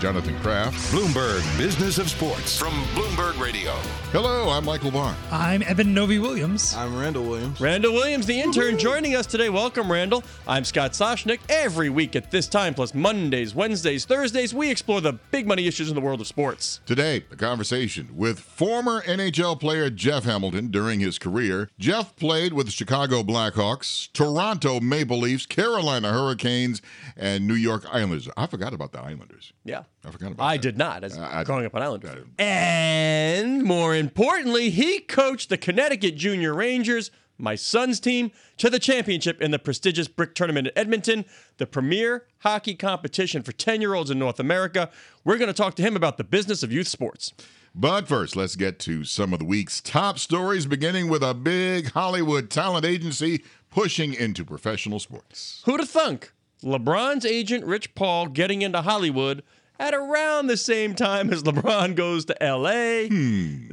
[0.00, 0.76] Jonathan Kraft.
[0.92, 3.72] Bloomberg Business of Sports from Bloomberg Radio.
[4.12, 5.16] Hello, I'm Michael Barr.
[5.30, 6.74] I'm Eben Novy-Williams.
[6.76, 7.60] I'm Randall Williams.
[7.60, 9.48] Randall Williams, the intern, joining us today.
[9.48, 10.22] Welcome, Randall.
[10.46, 11.40] I'm Scott Soshnick.
[11.48, 15.88] Every week at this time, plus Mondays, Wednesdays, Thursdays, we explore the big money issues
[15.88, 16.80] in the world of sports.
[16.86, 21.70] Today, a conversation with former NHL player Jeff Hamilton during his career.
[21.78, 26.82] Jeff played with the Chicago Blackhawks, Toronto Maple Leafs, Carolina Hurricanes,
[27.16, 28.28] and New York Islanders.
[28.36, 29.52] I forgot about the Islanders.
[29.64, 29.73] Yeah.
[30.04, 30.62] I forgot about I that.
[30.62, 32.10] did not, as Uh, I- growing up on Islanders.
[32.38, 38.78] I- And more importantly, he coached the Connecticut Junior Rangers, my son's team, to the
[38.78, 41.24] championship in the prestigious Brick Tournament in Edmonton,
[41.58, 44.90] the premier hockey competition for 10 year olds in North America.
[45.24, 47.32] We're going to talk to him about the business of youth sports.
[47.74, 51.90] But first, let's get to some of the week's top stories, beginning with a big
[51.90, 55.60] Hollywood talent agency pushing into professional sports.
[55.64, 56.32] Who'd have thunk?
[56.62, 59.42] LeBron's agent, Rich Paul, getting into Hollywood
[59.78, 63.08] at around the same time as LeBron goes to LA.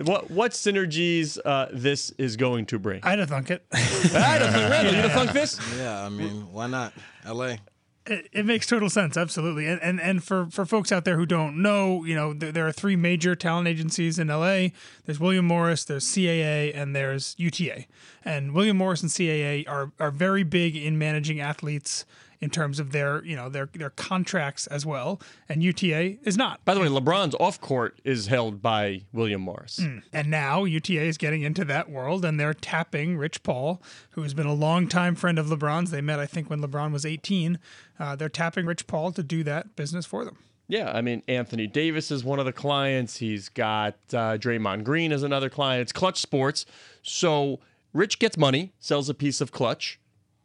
[0.03, 3.01] What what synergies uh, this is going to bring?
[3.03, 3.65] I'd have thunk it.
[3.71, 5.59] I don't think, Randall, you'd have thunk this?
[5.77, 6.93] Yeah, I mean, why not?
[7.27, 7.55] LA.
[8.07, 9.67] it, it makes total sense, absolutely.
[9.67, 12.67] And, and and for for folks out there who don't know, you know, there, there
[12.67, 14.69] are three major talent agencies in LA.
[15.05, 17.85] There's William Morris, there's CAA, and there's UTA.
[18.25, 22.05] And William Morris and CAA are are very big in managing athletes
[22.41, 25.21] in terms of their you know their their contracts as well.
[25.47, 26.63] And UTA is not.
[26.65, 29.79] By the way, LeBron's off court is held by William Morris.
[30.11, 33.81] And now UTA is getting into that world and they're tapping Rich Paul,
[34.11, 35.91] who has been a longtime friend of LeBron's.
[35.91, 37.59] They met, I think, when LeBron was 18.
[37.99, 40.37] Uh, they're tapping Rich Paul to do that business for them.
[40.67, 43.17] Yeah, I mean Anthony Davis is one of the clients.
[43.17, 45.81] He's got uh, Draymond Green as another client.
[45.81, 46.65] It's Clutch Sports.
[47.03, 47.59] So
[47.93, 49.99] Rich gets money, sells a piece of Clutch.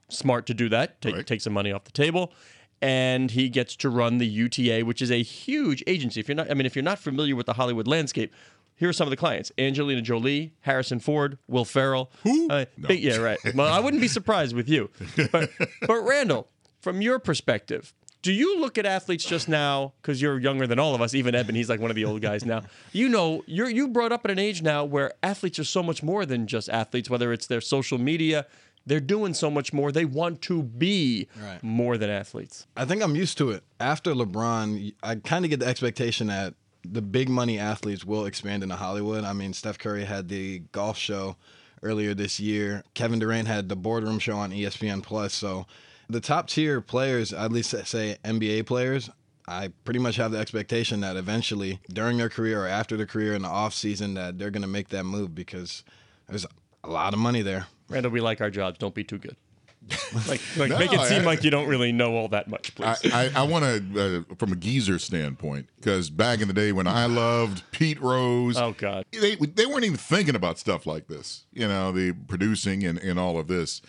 [0.08, 1.00] Smart to do that.
[1.00, 1.26] Take Right.
[1.26, 2.32] take some money off the table,
[2.80, 6.20] and he gets to run the UTA, which is a huge agency.
[6.20, 8.32] If you're not, I mean, if you're not familiar with the Hollywood landscape.
[8.78, 12.10] Here are some of the clients: Angelina Jolie, Harrison Ford, Will Ferrell.
[12.24, 12.46] Who?
[12.50, 13.38] Uh, big, yeah, right.
[13.54, 14.90] Well, I wouldn't be surprised with you,
[15.32, 15.48] but
[15.86, 20.66] but Randall, from your perspective, do you look at athletes just now because you're younger
[20.66, 21.14] than all of us?
[21.14, 22.64] Even Eben, he's like one of the old guys now.
[22.92, 26.02] You know, you're you brought up at an age now where athletes are so much
[26.02, 27.08] more than just athletes.
[27.08, 28.44] Whether it's their social media,
[28.86, 29.90] they're doing so much more.
[29.92, 31.62] They want to be Right.
[31.62, 32.66] more than athletes.
[32.76, 33.62] I think I'm used to it.
[33.80, 36.54] After LeBron, I kind of get the expectation that
[36.88, 39.24] the big money athletes will expand into Hollywood.
[39.24, 41.36] I mean, Steph Curry had the golf show
[41.82, 42.84] earlier this year.
[42.94, 45.34] Kevin Durant had the boardroom show on ESPN Plus.
[45.34, 45.66] So
[46.08, 49.10] the top tier players, at least say NBA players,
[49.48, 53.34] I pretty much have the expectation that eventually during their career or after their career
[53.34, 55.84] in the off season that they're going to make that move because
[56.28, 56.46] there's
[56.86, 57.66] a lot of money there.
[57.88, 58.78] Randall, we like our jobs.
[58.78, 59.36] Don't be too good.
[60.28, 62.74] like, like No, make it seem I- like you don't really know all that much,
[62.74, 62.98] please.
[63.12, 66.72] I, I, I want to, uh, from a geezer standpoint, because back in the day
[66.72, 69.04] when I loved Pete Rose, oh God.
[69.12, 71.44] they they weren't even thinking about stuff like this.
[71.52, 73.80] You know, the producing and, and all of this.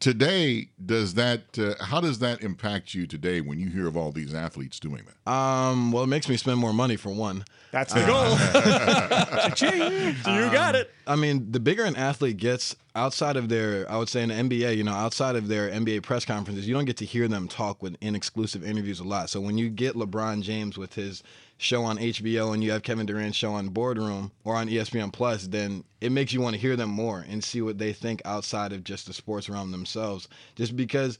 [0.00, 1.58] Today, does that?
[1.58, 5.02] Uh, how does that impact you today when you hear of all these athletes doing
[5.04, 5.30] that?
[5.30, 7.44] Um, well, it makes me spend more money for one.
[7.70, 8.36] That's the goal.
[9.54, 10.16] Cha-ching.
[10.16, 10.90] you got it.
[11.06, 14.34] I mean, the bigger an athlete gets outside of their, I would say in the
[14.34, 17.46] NBA, you know, outside of their NBA press conferences, you don't get to hear them
[17.46, 19.28] talk with in exclusive interviews a lot.
[19.28, 21.22] So when you get LeBron James with his
[21.60, 25.46] show on HBO and you have Kevin Durant's show on Boardroom or on ESPN Plus,
[25.46, 28.72] then it makes you want to hear them more and see what they think outside
[28.72, 30.26] of just the sports realm themselves.
[30.56, 31.18] Just because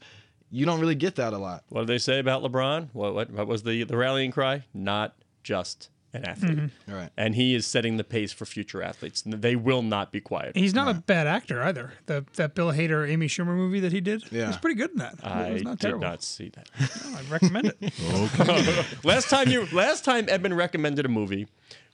[0.49, 1.63] you don't really get that a lot.
[1.69, 2.89] What did they say about LeBron?
[2.93, 4.63] What what, what was the, the rallying cry?
[4.73, 6.59] Not just an athlete.
[6.89, 7.09] All right.
[7.17, 9.23] And he is setting the pace for future athletes.
[9.25, 10.55] They will not be quiet.
[10.55, 11.93] He's not a bad actor either.
[12.07, 14.47] The that Bill Hader Amy Schumer movie that he did, Yeah.
[14.47, 15.13] was pretty good in that.
[15.15, 16.07] it I was not did terrible.
[16.07, 16.69] not see that.
[17.05, 17.93] No, I'd recommend it.
[18.39, 18.85] okay.
[19.03, 21.47] last time you last time Edmund recommended a movie,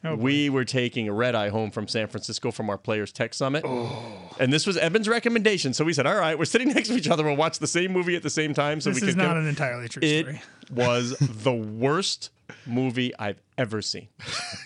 [0.03, 3.33] Oh, we were taking a red eye home from San Francisco from our Players Tech
[3.33, 3.63] Summit.
[3.65, 4.29] Oh.
[4.39, 5.73] And this was Eben's recommendation.
[5.73, 7.23] So we said, all right, we're sitting next to each other.
[7.23, 8.79] We'll watch the same movie at the same time.
[8.79, 10.41] So this we is can not go- an entirely true It story.
[10.71, 12.29] was the worst
[12.65, 14.07] movie I've ever seen.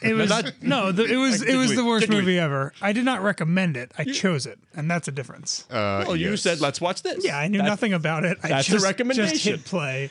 [0.04, 2.74] It was not- no, the, it was it was Dick the worst Dick movie ever.
[2.82, 3.92] I did not recommend it.
[4.00, 5.66] I chose it, and that's a difference.
[5.70, 7.24] Uh, Oh, you said let's watch this.
[7.24, 8.40] yeah, I knew That- nothing about it.
[8.44, 9.34] I that's a just, recommendation.
[9.34, 10.10] Just hit play.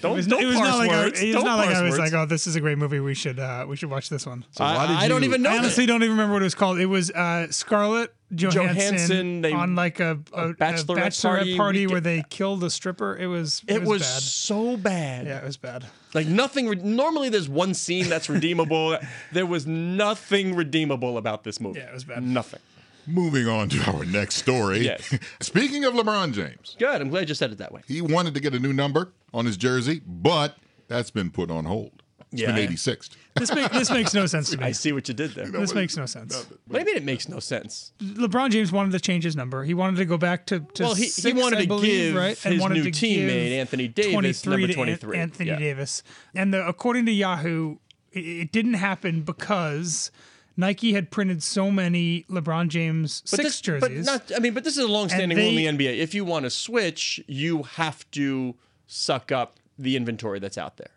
[0.00, 1.20] Don't, It was, don't it was parse not like words.
[1.20, 2.12] I, it was Don't not like I was words.
[2.12, 2.98] like, oh, this is a great movie.
[3.00, 4.44] We should uh, we should watch this one.
[4.52, 5.50] So why I, did I don't even know.
[5.50, 5.58] I that.
[5.60, 6.78] honestly don't even remember what it was called.
[6.80, 11.56] It was uh, Scarlett Johansson, Johansson, they- on like a, a, a bachelorette bachelorette, party
[11.56, 13.16] party, where they killed a stripper.
[13.16, 14.22] It was it, It was bad.
[14.22, 15.26] so bad.
[15.26, 15.86] Yeah, it was bad.
[16.14, 16.68] Like nothing.
[16.68, 18.98] re- Normally, there's one scene that's redeemable.
[19.32, 21.80] there was nothing redeemable about this movie.
[21.80, 22.22] Yeah, it was bad.
[22.22, 22.60] Nothing.
[23.06, 24.80] Moving on to our next story.
[24.84, 25.12] Yes.
[25.40, 27.00] Speaking of LeBron James, Good.
[27.00, 27.80] I'm glad you said it that way.
[27.88, 30.56] he wanted to get a new number on his jersey, but
[30.88, 32.01] that's been put on hold.
[32.32, 32.52] It's Yeah.
[32.52, 33.10] been 86th.
[33.36, 34.64] This make, this makes no sense to me.
[34.64, 35.46] I see what you did there.
[35.46, 36.34] This makes no sense.
[36.66, 37.92] What do you mean it makes no sense?
[38.00, 39.64] LeBron James wanted to change his number.
[39.64, 42.12] He wanted to go back to, to Well, he- he six, wanted I to believe,
[42.12, 42.38] give right?
[42.38, 44.12] his wanted new to teammate, give Anthony Davis,
[44.42, 45.18] 23 number to An- 23.
[45.18, 45.58] Anthony Yeah.
[45.58, 46.02] Davis.
[46.34, 47.76] And the, according to Yahoo,
[48.12, 50.10] it, it didn't happen because
[50.56, 54.06] Nike had printed so many LeBron James But six this, jerseys.
[54.06, 55.98] But not, I mean, but this is a long-standing And rule they- in the NBA.
[55.98, 58.54] If you want to switch, you have to
[58.86, 60.90] suck up the inventory that's out there.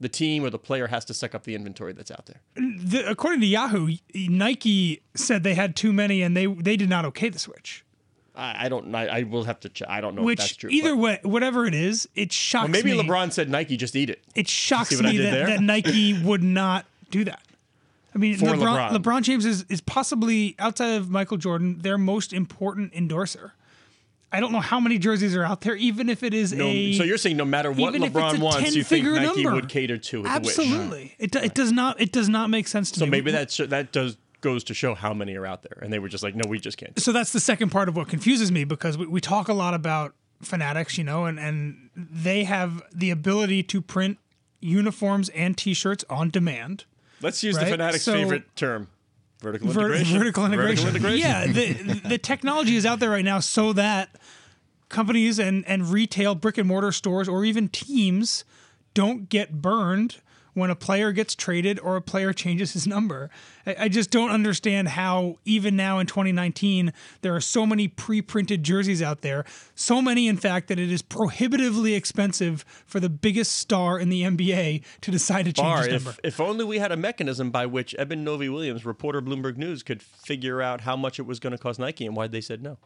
[0.00, 2.40] The team or the player has to suck up the inventory that's out there.
[2.54, 7.04] the, according to Yahoo, Nike said they had too many and they they did not
[7.04, 7.84] okay the switch.
[8.34, 8.94] I, I don't.
[8.94, 9.68] I, I will have to.
[9.68, 9.88] Check.
[9.90, 10.70] I don't know if that's true.
[10.70, 13.02] either way, whatever it is, it shocks Well, maybe me.
[13.02, 14.22] LeBron said Nike just eat it.
[14.34, 17.42] it shocks See what I me that, that Nike would not do that.
[18.14, 18.90] I mean, LeBron, LeBron.
[18.96, 23.52] LeBron James is, is possibly outside of Michael Jordan their most important endorser.
[24.32, 26.92] I don't know how many jerseys are out there, even if it is No, a.
[26.94, 29.42] so you're saying no matter what even if it's LeBron wants, you think 10-figure Nike
[29.42, 29.54] number.
[29.56, 30.30] would cater to wish.
[30.30, 31.14] absolutely.
[31.18, 33.08] It, it does not it does not make sense to So me.
[33.08, 35.92] So maybe that sh- that does goes to show how many are out there, and
[35.92, 36.98] they were just like, no, we just can't.
[36.98, 39.74] so that's the second part of what confuses me because we, we talk a lot
[39.74, 44.16] about fanatics, you know, and, and they have the ability to print
[44.60, 46.84] uniforms and T-shirts on demand.
[47.20, 47.64] Let's use Right?
[47.66, 48.88] the fanatics' So- favorite term:
[49.40, 50.18] vertical Ver- integration.
[50.18, 50.86] vertical integration.
[50.90, 51.30] Vertical integration.
[51.30, 51.46] Yeah,
[52.00, 54.10] the the technology is out there right now so that
[54.88, 58.44] companies and and retail brick and mortar stores or even teams
[58.94, 60.16] don't get burned
[60.54, 63.30] when a player gets traded or a player changes his number.
[63.66, 66.92] I, I just don't understand how even now in 2019
[67.22, 69.44] there are so many pre-printed jerseys out there,
[69.74, 74.22] so many in fact that it is prohibitively expensive for the biggest star in the
[74.22, 76.20] NBA to decide to change Bar, his if, number.
[76.24, 80.60] if only we had a mechanism by which Eben Novy-Williams, reporter Bloomberg News, could figure
[80.62, 82.78] out how much it was going to cost Nike and why they said no.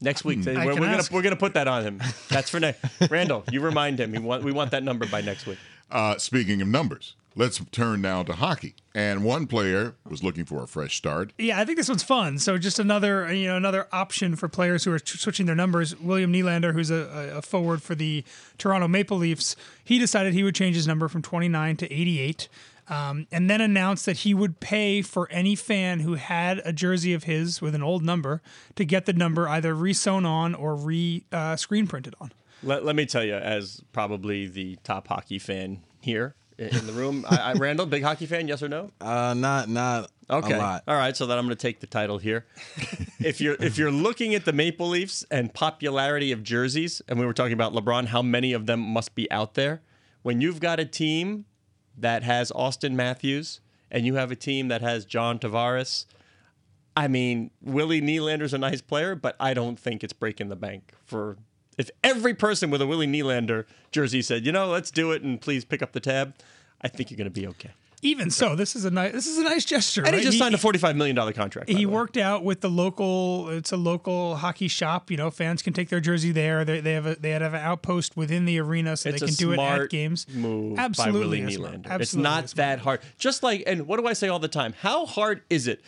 [0.00, 0.44] Next week, hmm.
[0.44, 2.02] they- we're, we're gonna we're gonna put that on him.
[2.28, 2.84] That's for next.
[3.10, 4.10] Randall, you remind him.
[4.10, 5.58] We want we want that number by next week.
[5.94, 8.74] Uh, speaking of numbers, let's turn now to hockey.
[8.96, 11.32] And one player was looking for a fresh start.
[11.38, 12.38] Yeah, I think this one's fun.
[12.40, 15.96] So just another, you know, another option for players who are t- switching their numbers.
[16.00, 18.24] William Nylander, who's a, a- forward for the
[18.58, 19.54] Toronto Maple Leafs,
[19.84, 22.48] he decided he would change his number from 29 to 88,
[22.88, 27.14] um, and then announced that he would pay for any fan who had a jersey
[27.14, 28.42] of his with an old number
[28.76, 32.32] to get the number either re-sewn on or re uh, screen printed on.
[32.62, 37.24] Let, let me tell you, as probably the top hockey fan here in the room,
[37.28, 38.90] I, I, Randall, big hockey fan, yes or no?
[39.00, 40.54] Uh, not not Okay.
[40.54, 40.82] a lot.
[40.88, 42.46] All right, so then I'm going to take the title here.
[43.20, 47.26] if you're if you're looking at the Maple Leafs and popularity of jerseys, and we
[47.26, 49.82] were talking about LeBron, how many of them must be out there?
[50.22, 51.44] When you've got a team
[51.98, 53.60] that has Auston Matthews
[53.90, 56.06] and you have a team that has John Tavares,
[56.96, 60.92] I mean, Willie Nylander's a nice player, but I don't think it's breaking the bank
[61.04, 61.36] for
[61.78, 65.40] if every person with a Willie Nylander jersey said, you know, let's do it and
[65.40, 66.34] please pick up the tab.
[66.82, 67.70] I think you're going to be okay.
[68.02, 70.02] Even so, this is a nice this is a nice gesture.
[70.02, 70.18] And right?
[70.18, 71.70] he just signed a $45 million contract.
[71.70, 75.72] he worked out with the local it's a local hockey shop you know fans can
[75.72, 78.94] take their jersey there they, they have a they have an outpost within the arena
[78.94, 82.14] so It's they can do it at games move absolutely by Willie a smart- It's
[82.14, 83.00] not that hard.
[83.16, 84.74] Just like, and what do I say all the time?
[84.80, 85.80] How hard is it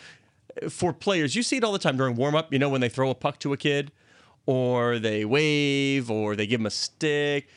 [0.69, 1.35] for players?
[1.35, 2.51] You see it all the time during warm up.
[2.51, 3.91] You know when they throw a puck to a kid,
[4.47, 7.47] or they wave, or they give him a stick.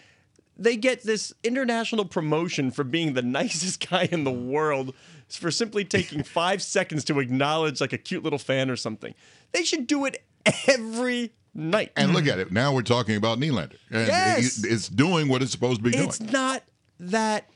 [0.58, 4.94] They get this international promotion for being the nicest guy in the world
[5.28, 9.14] for simply taking five seconds to acknowledge like a cute little fan or something.
[9.52, 10.22] They should do it
[10.68, 11.92] every night.
[11.96, 12.52] And look at it.
[12.52, 13.76] Now we're talking about Nylander.
[13.90, 14.62] And Yes.
[14.64, 16.08] it's doing what it's supposed to be doing.
[16.08, 16.62] it's not
[16.98, 17.48] that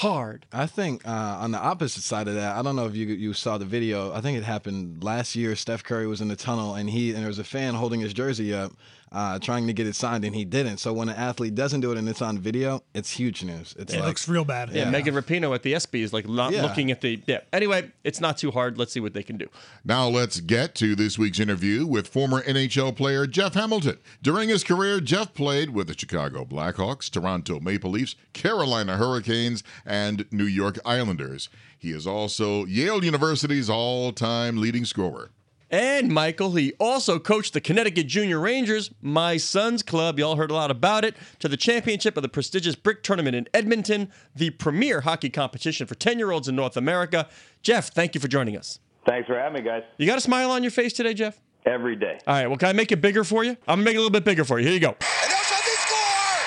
[0.00, 0.46] hard.
[0.50, 3.34] I think uh, on the opposite side of that, I don't know if you you
[3.34, 4.12] saw the video.
[4.12, 5.54] I think it happened last year.
[5.54, 8.14] Steph Curry was in the tunnel, and he and there was a fan holding his
[8.14, 8.72] jersey up,
[9.12, 10.78] uh, trying to get it signed, and he didn't.
[10.78, 13.74] So when an athlete doesn't do it and it's on video, it's huge news.
[13.78, 16.52] It's it like looks real bad Yeah, Megan Rapinoe at the ESPY is like not
[16.52, 16.62] Yeah.
[16.62, 17.40] looking at the yeah.
[17.52, 18.78] Anyway, it's not too hard.
[18.78, 19.48] Let's see what they can do.
[19.84, 23.98] Now let's get to this week's interview with former NHL player Jeff Hamilton.
[24.22, 30.26] During his career, Jeff played with the Chicago Blackhawks, Toronto Maple Leafs, Carolina Hurricanes, and
[30.30, 31.48] New York Islanders.
[31.78, 35.30] He is also Yale University's all-time leading scorer.
[35.70, 40.18] And Michael, he also coached the Connecticut Junior Rangers, my son's club.
[40.18, 43.46] Y'all heard a lot about it, to the championship of the prestigious Brick Tournament in
[43.54, 47.28] Edmonton, the premier hockey competition for 10 year olds in North America.
[47.62, 48.80] Jeff, thank you for joining us.
[49.06, 49.84] Thanks for having me, guys.
[49.96, 51.40] You got a smile on your face today, Jeff?
[51.64, 52.18] Every day.
[52.26, 53.50] All right, well, can I make it bigger for you?
[53.68, 54.64] I'm going to make it a little bit bigger for you.
[54.64, 54.88] Here you go.
[54.88, 56.40] And that's how they score!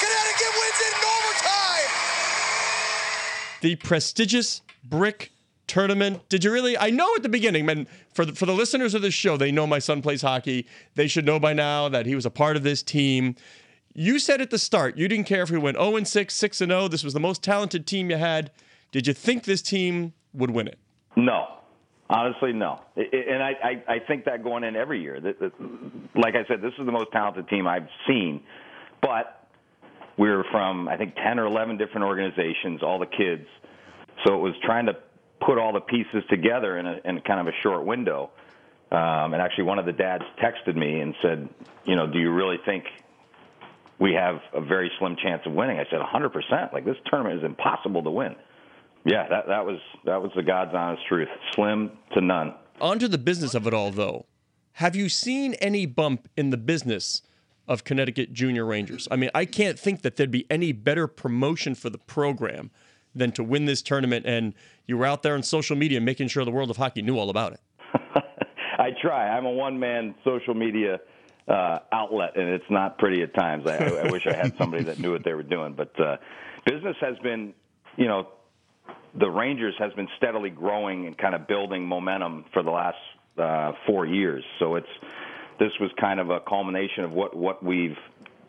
[0.00, 1.90] Connecticut wins it in overtime!
[3.60, 5.32] the prestigious brick
[5.70, 6.28] tournament.
[6.28, 6.76] Did you really?
[6.76, 7.86] I know at the beginning, man.
[8.12, 10.66] For the, for the listeners of this show, they know my son plays hockey.
[10.96, 13.36] They should know by now that he was a part of this team.
[13.94, 16.60] You said at the start you didn't care if we went 0 and 6, 6
[16.60, 16.88] and 0.
[16.88, 18.50] This was the most talented team you had.
[18.90, 20.78] Did you think this team would win it?
[21.16, 21.46] No.
[22.08, 22.80] Honestly, no.
[22.96, 25.20] And I, I, I think that going in every year.
[26.16, 28.42] Like I said, this is the most talented team I've seen.
[29.00, 29.46] But
[30.18, 33.46] we were from, I think, 10 or 11 different organizations, all the kids.
[34.26, 34.96] So it was trying to
[35.40, 38.30] put all the pieces together in, a, in kind of a short window.
[38.92, 41.48] Um, and actually, one of the dads texted me and said,
[41.84, 42.84] you know, do you really think
[43.98, 45.78] we have a very slim chance of winning?
[45.78, 46.72] I said, 100%.
[46.72, 48.34] Like, this tournament is impossible to win.
[49.04, 51.28] Yeah, that, that was that was the God's honest truth.
[51.54, 52.54] Slim to none.
[52.80, 54.26] Onto the business of it all, though.
[54.74, 57.22] Have you seen any bump in the business
[57.66, 59.08] of Connecticut Junior Rangers?
[59.10, 62.70] I mean, I can't think that there'd be any better promotion for the program
[63.14, 64.26] than to win this tournament.
[64.26, 64.54] And
[64.86, 67.30] you were out there on social media making sure the world of hockey knew all
[67.30, 67.60] about it.
[68.78, 69.28] I try.
[69.28, 71.00] I'm a one man social media
[71.48, 73.66] uh, outlet, and it's not pretty at times.
[73.66, 75.74] I, I wish I had somebody that knew what they were doing.
[75.74, 76.16] But uh,
[76.64, 77.52] business has been,
[77.96, 78.28] you know,
[79.18, 82.98] the Rangers has been steadily growing and kind of building momentum for the last
[83.38, 84.44] uh, four years.
[84.58, 84.88] So it's
[85.58, 87.96] this was kind of a culmination of what what we've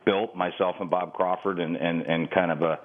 [0.05, 2.79] built, myself and Bob Crawford, and and and kind of a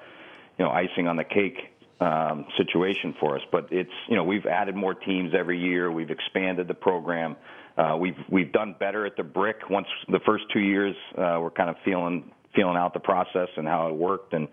[0.59, 1.59] you know icing on the cake
[2.01, 3.43] um, situation for us.
[3.51, 5.91] But it's you know we've added more teams every year.
[5.91, 7.37] We've expanded the program.
[7.77, 9.69] Uh, we've we've done better at the brick.
[9.71, 13.67] Once the first two years, uh, we're kind of feeling feeling out the process and
[13.67, 14.33] how it worked.
[14.33, 14.49] And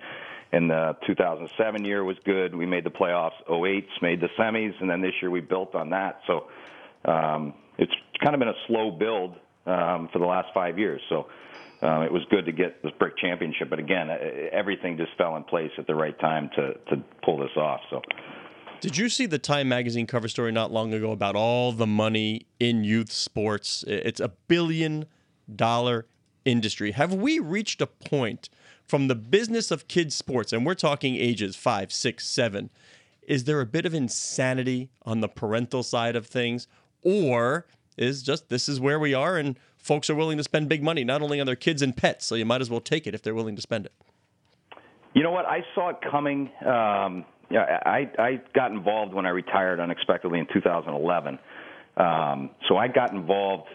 [0.52, 2.56] and the 2007 year was good.
[2.56, 3.32] We made the playoffs.
[3.50, 6.22] 08s made the semis, and then this year we built on that.
[6.28, 6.48] So
[7.06, 7.92] um, it's
[8.22, 11.02] kind of been a slow build um, for the last five years.
[11.10, 11.28] So.
[11.82, 14.08] Um, it was good to get this brick championship, but again,
[14.54, 17.82] everything just fell in place at the right time to to pull this off.
[17.90, 18.02] So,
[18.80, 22.46] Did you see the Time magazine cover story not long ago about all the money
[22.58, 23.84] in youth sports?
[23.86, 25.08] It's a billion
[25.54, 26.06] dollar
[26.46, 26.92] industry.
[26.92, 28.48] Have we reached a point
[28.88, 32.70] from the business of kids sports, and we're talking ages five, six, seven?
[33.28, 36.68] Is there a bit of insanity on the parental side of things,
[37.02, 37.66] or
[37.98, 41.04] is just this is where we are and folks are willing to spend big money
[41.04, 43.22] not only on their kids and pets, so you might as well take it if
[43.22, 43.94] they're willing to spend it.
[45.14, 45.46] you know what?
[45.46, 46.50] I saw it coming.
[46.66, 51.40] Um, yeah, I I got involved when I retired unexpectedly in 2011.
[51.96, 53.70] Um, so I got involved,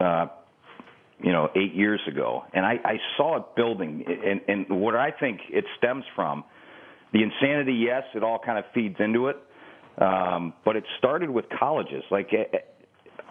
[0.00, 0.26] uh,
[1.22, 4.04] you know, eight years ago, and I, I saw it building.
[4.08, 6.44] And, and what I think it stems from,
[7.12, 7.74] the insanity.
[7.74, 9.36] Yes, it all kind of feeds into it,
[9.98, 12.02] um, but it started with colleges.
[12.10, 12.58] Like eh,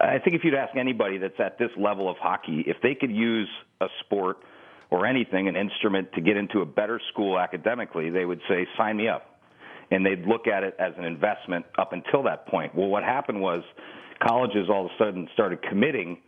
[0.00, 3.10] I think if you'd ask anybody that's at this level of hockey, if they could
[3.10, 3.48] use
[3.80, 4.38] a sport
[4.90, 8.96] or anything, an instrument to get into a better school academically, they would say, sign
[8.96, 9.40] me up.
[9.90, 12.74] And they'd look at it as an investment up until that point.
[12.74, 13.62] Well, what happened was
[14.26, 16.18] colleges all of a sudden started committing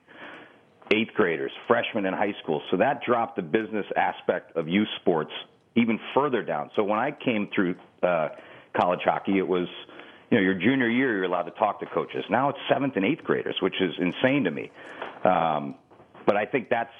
[0.95, 2.61] eighth graders, freshmen in high school.
[2.71, 5.31] So that dropped the business aspect of youth sports
[5.75, 6.71] even further down.
[6.77, 8.29] So when I came through uh,
[8.79, 9.69] college hockey, it was
[10.33, 12.25] you know, your junior year, you're allowed to talk to coaches.
[12.31, 14.71] Now it's seventh and eighth graders, which is insane to me.
[15.25, 15.75] Um,
[16.27, 16.93] but I think that's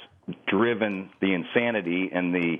[0.47, 2.57] driven the insanity and the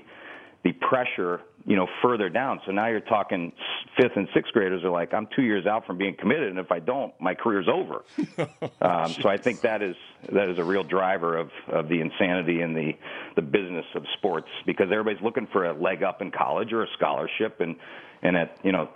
[0.63, 2.61] the pressure, you know, further down.
[2.65, 3.51] So now you're talking
[3.97, 6.71] fifth and sixth graders are like, I'm two years out from being committed, and if
[6.71, 8.05] I don't, my career's over.
[8.81, 9.95] um, so I think that is
[10.31, 12.93] that is a real driver of of the insanity and the
[13.35, 16.87] the business of sports because everybody's looking for a leg up in college or a
[16.97, 17.75] scholarship, and
[18.23, 18.89] and at you know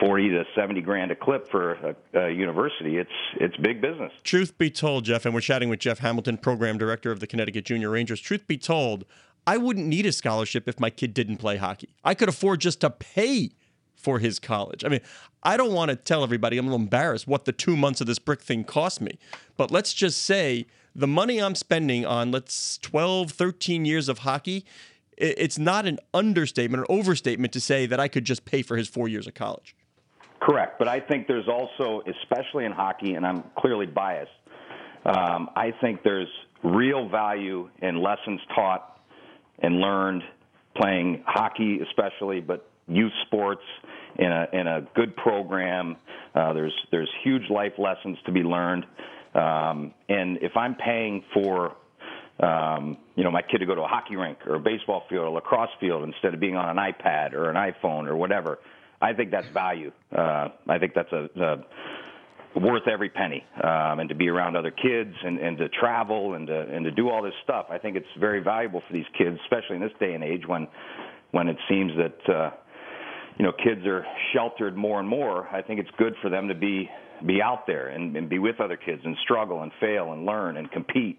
[0.00, 2.98] 40 to 70 grand a clip for a, a, university.
[2.98, 4.12] It's it's big business.
[4.24, 7.64] Truth be told, Jeff, and we're chatting with Jeff Hamilton, program director of the Connecticut
[7.64, 8.20] Junior Rangers.
[8.20, 9.04] Truth be told,
[9.46, 11.88] I wouldn't need a scholarship if my kid didn't play hockey.
[12.04, 13.50] I could afford just to pay
[13.96, 14.84] for his college.
[14.84, 15.00] I mean,
[15.42, 18.06] I don't want to tell everybody I'm a little embarrassed what the two months of
[18.06, 19.18] this brick thing cost me,
[19.56, 24.64] but let's just say the money I'm spending on let's 12, 13 years of hockey.
[25.16, 28.88] It's not an understatement or overstatement to say that I could just pay for his
[28.88, 29.74] four years of college.
[30.48, 34.30] Correct, but I think there's also, especially in hockey, and I'm clearly biased.
[35.04, 36.28] Um, I think there's
[36.64, 38.98] real value in lessons taught
[39.58, 40.22] and learned
[40.74, 43.60] playing hockey, especially, but youth sports
[44.18, 45.96] in a in a good program.
[46.34, 48.86] Uh, there's there's huge life lessons to be learned.
[49.34, 51.76] Um, and if I'm paying for
[52.40, 55.24] um, you know, my kid to go to a hockey rink or a baseball field
[55.24, 58.58] or a lacrosse field instead of being on an iPad or an iPhone or whatever.
[59.00, 59.92] I think that's value.
[60.16, 61.56] Uh, I think that's a, a
[62.60, 63.44] worth every penny.
[63.62, 66.90] Um, and to be around other kids and, and to travel and to, and to
[66.90, 69.92] do all this stuff, I think it's very valuable for these kids, especially in this
[70.00, 70.66] day and age when
[71.30, 72.50] when it seems that uh,
[73.38, 75.46] you know kids are sheltered more and more.
[75.48, 76.88] I think it's good for them to be
[77.26, 80.56] be out there and, and be with other kids and struggle and fail and learn
[80.56, 81.18] and compete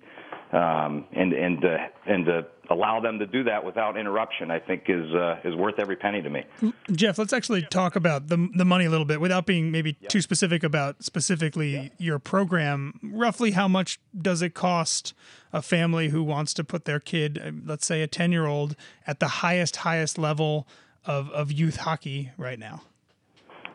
[0.51, 1.77] um, and and uh,
[2.07, 5.75] and to allow them to do that without interruption, I think is uh, is worth
[5.79, 6.43] every penny to me.
[6.91, 10.07] Jeff, let's actually talk about the the money a little bit without being maybe yeah.
[10.07, 11.87] too specific about specifically yeah.
[11.97, 12.99] your program.
[13.03, 15.13] Roughly, how much does it cost
[15.53, 18.75] a family who wants to put their kid, uh, let's say a ten year old,
[19.05, 20.67] at the highest highest level
[21.05, 22.81] of of youth hockey right now?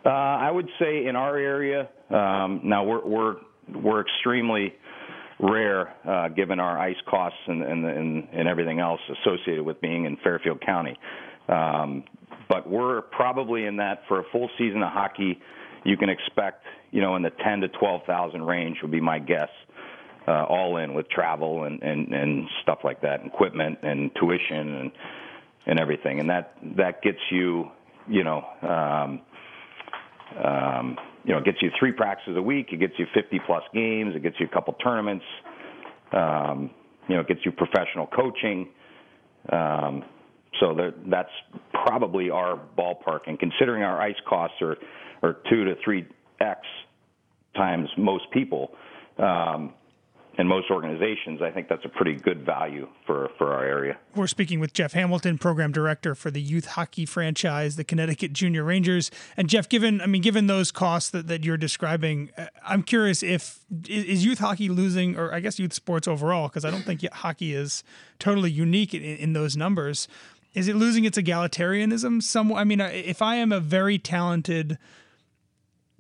[0.04, 3.36] Uh, I would say in our area, um, now we're we're
[3.72, 4.74] we're extremely
[5.40, 10.04] rare uh, given our ice costs and, and, and, and everything else associated with being
[10.04, 10.96] in Fairfield County.
[11.48, 12.04] Um,
[12.48, 15.40] but we're probably in that for a full season of hockey.
[15.84, 19.18] You can expect, you know, in the ten to twelve thousand range would be my
[19.18, 19.50] guess,
[20.26, 24.92] uh, all in with travel and, and, and stuff like that, equipment and tuition and
[25.66, 27.70] and everything, and that that gets you,
[28.06, 29.20] you know, um,
[30.44, 32.68] um, you know, it gets you three practices a week.
[32.72, 34.14] It gets you 50 plus games.
[34.14, 35.24] It gets you a couple tournaments.
[36.12, 36.70] Um,
[37.08, 38.68] you know, it gets you professional coaching.
[39.50, 40.04] Um,
[40.60, 41.30] so there, that's
[41.72, 43.20] probably our ballpark.
[43.26, 44.76] And considering our ice costs are,
[45.22, 46.06] are two to three
[46.40, 46.60] x
[47.56, 48.72] times most people,
[49.18, 49.74] um,
[50.38, 53.98] in most organizations, I think that's a pretty good value for, for our area.
[54.14, 58.64] We're speaking with Jeff Hamilton, program director for the youth hockey franchise, the Connecticut Junior
[58.64, 59.10] Rangers.
[59.36, 63.22] And Jeff, given I mean, given those costs that, that you're describing, uh, I'm curious
[63.22, 67.06] if is youth hockey losing, or I guess youth sports overall, because I don't think
[67.12, 67.84] hockey is
[68.18, 70.08] totally unique in, in those numbers.
[70.54, 72.22] Is it losing its egalitarianism?
[72.22, 74.78] Some, I mean, if I am a very talented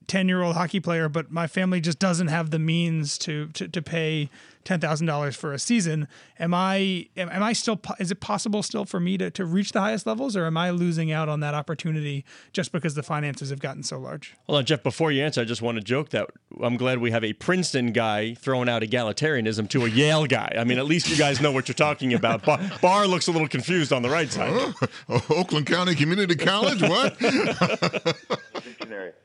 [0.06, 3.68] 10 year old hockey player, but my family just doesn't have the means to, to,
[3.68, 4.30] to pay
[4.64, 6.08] $10,000 for a season.
[6.38, 9.72] Am I, am, am I still, is it possible still for me to, to reach
[9.72, 13.50] the highest levels or am I losing out on that opportunity just because the finances
[13.50, 14.34] have gotten so large?
[14.46, 16.30] Well, Jeff, before you answer, I just want to joke that
[16.62, 20.54] I'm glad we have a Princeton guy throwing out egalitarianism to a Yale guy.
[20.56, 22.44] I mean, at least you guys know what you're talking about.
[22.44, 24.50] Bar, Bar looks a little confused on the right side.
[24.52, 26.82] Oh, Oakland County Community College?
[26.82, 27.16] What?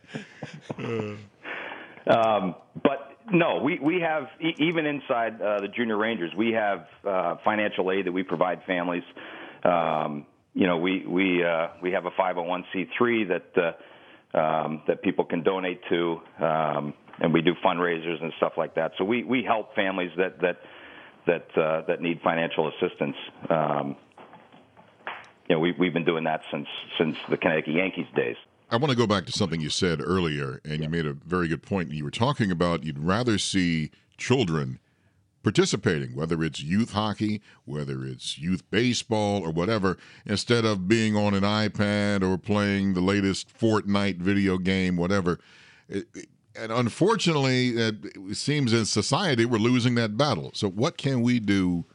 [2.08, 6.88] um, but no, we we have e- even inside uh, the junior rangers, we have
[7.06, 9.04] uh, financial aid that we provide families.
[9.64, 13.76] Um, you know, we we uh, we have a 501c3 that
[14.34, 18.76] uh, um, that people can donate to, um, and we do fundraisers and stuff like
[18.76, 18.94] that.
[18.98, 20.60] So we we help families that that
[21.28, 23.16] that uh, that need financial assistance.
[23.50, 23.96] Um,
[25.48, 28.36] you know, we, we've been doing that since since the Connecticut Yankees days.
[28.72, 30.84] I want to go back to something you said earlier, and yeah.
[30.84, 31.92] you made a very good point.
[31.92, 34.80] You were talking about you'd rather see children
[35.42, 41.34] participating, whether it's youth hockey, whether it's youth baseball, or whatever, instead of being on
[41.34, 45.40] an iPad or playing the latest Fortnite video game, whatever.
[45.90, 47.96] And unfortunately, it
[48.34, 50.52] seems in society we're losing that battle.
[50.54, 51.86] So, what can we do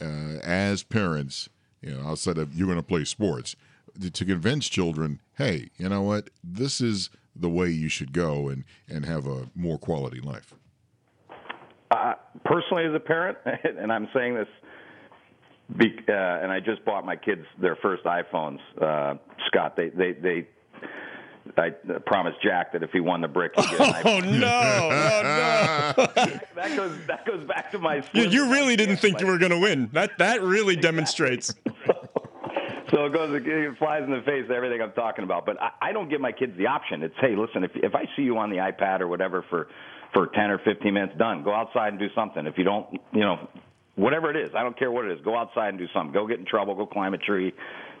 [0.00, 1.50] uh, as parents?
[1.82, 3.56] You know, outside of you're going to play sports
[4.00, 8.64] to convince children, hey, you know what, this is the way you should go and
[8.88, 10.54] and have a more quality life?
[11.90, 13.38] Uh, personally, as a parent,
[13.78, 14.48] and I'm saying this,
[15.76, 18.58] be, uh, and I just bought my kids their first iPhones.
[18.80, 19.14] Uh,
[19.46, 20.48] Scott, they they they.
[21.56, 21.70] I
[22.06, 24.26] promised Jack that if he won the brick, he'd get an iPhone.
[24.26, 24.88] Oh no!
[24.92, 26.40] Oh no!
[26.54, 28.02] that goes that goes back to my.
[28.12, 29.90] You, you really didn't think you were going to win.
[29.92, 31.54] That that really demonstrates.
[32.92, 35.46] So it goes, it flies in the face of everything I'm talking about.
[35.46, 37.02] But I, I don't give my kids the option.
[37.02, 39.68] It's hey, listen, if if I see you on the iPad or whatever for
[40.12, 41.42] for 10 or 15 minutes, done.
[41.42, 42.46] Go outside and do something.
[42.46, 43.48] If you don't, you know,
[43.94, 45.24] whatever it is, I don't care what it is.
[45.24, 46.12] Go outside and do something.
[46.12, 46.74] Go get in trouble.
[46.74, 47.54] Go climb a tree.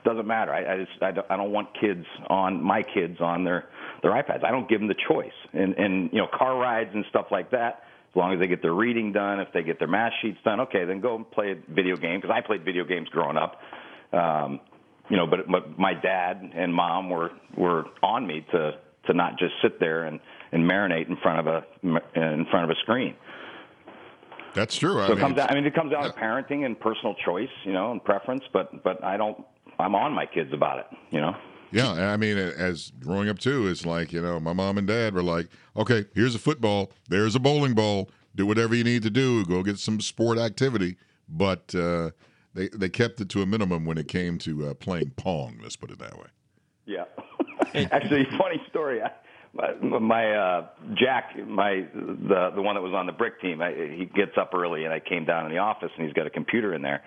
[0.04, 0.52] Doesn't matter.
[0.52, 3.68] I, I just I don't, I don't want kids on my kids on their
[4.02, 4.44] their iPads.
[4.44, 5.32] I don't give them the choice.
[5.54, 8.60] And and you know, car rides and stuff like that as long as they get
[8.60, 11.52] their reading done, if they get their math sheets done, okay, then go and play
[11.52, 13.58] a video game because I played video games growing up.
[14.12, 14.60] Um,
[15.08, 18.72] you know, but, but my dad and mom were were on me to
[19.06, 20.20] to not just sit there and
[20.52, 21.64] and marinate in front of a
[22.14, 23.14] in front of a screen.
[24.54, 25.00] That's true.
[25.00, 25.50] I so mean, it comes out.
[25.50, 26.08] I mean, it comes out yeah.
[26.10, 28.44] of parenting and personal choice, you know, and preference.
[28.52, 29.44] But but I don't.
[29.78, 31.34] I'm on my kids about it, you know.
[31.72, 35.14] Yeah, I mean, as growing up too, it's like you know, my mom and dad
[35.14, 39.10] were like, "Okay, here's a football, there's a bowling ball, do whatever you need to
[39.10, 40.96] do, go get some sport activity.
[41.28, 42.10] But uh,
[42.54, 45.58] they they kept it to a minimum when it came to uh, playing pong.
[45.62, 46.26] Let's put it that way.
[46.86, 47.04] Yeah.
[47.90, 49.00] Actually, funny story.
[49.02, 49.10] I,
[49.54, 53.72] my, my uh, Jack, my the the one that was on the brick team, I,
[53.72, 56.30] he gets up early, and I came down in the office, and he's got a
[56.30, 57.02] computer in there,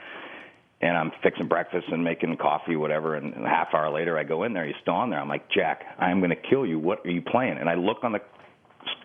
[0.82, 3.16] and I'm fixing breakfast and making coffee, whatever.
[3.16, 4.66] And a half hour later, I go in there.
[4.66, 5.20] He's still on there.
[5.20, 6.80] I'm like, Jack, I'm going to kill you.
[6.80, 7.58] What are you playing?
[7.58, 8.22] And I look on the